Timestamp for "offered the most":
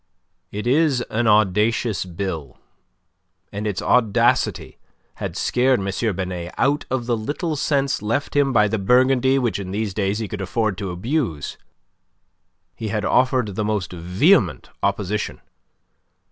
13.05-13.93